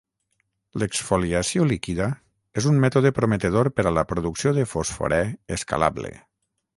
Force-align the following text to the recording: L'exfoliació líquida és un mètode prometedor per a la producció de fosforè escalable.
L'exfoliació 0.83 1.67
líquida 1.71 2.07
és 2.61 2.69
un 2.71 2.81
mètode 2.85 3.11
prometedor 3.19 3.69
per 3.81 3.85
a 3.91 3.95
la 3.99 4.07
producció 4.13 4.55
de 4.61 4.65
fosforè 4.75 5.21
escalable. 5.59 6.13